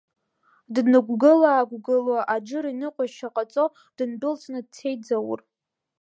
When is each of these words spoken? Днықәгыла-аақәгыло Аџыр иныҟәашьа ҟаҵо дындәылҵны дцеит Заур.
Днықәгыла-аақәгыло 0.73 2.17
Аџыр 2.33 2.65
иныҟәашьа 2.71 3.27
ҟаҵо 3.35 3.65
дындәылҵны 3.97 4.59
дцеит 4.65 4.99
Заур. 5.07 5.39